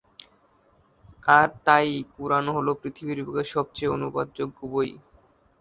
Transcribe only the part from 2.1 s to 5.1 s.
কুরআন হলো পৃথিবীর বুকে সবচেয়ে অনুবাদ যোগ্য বই।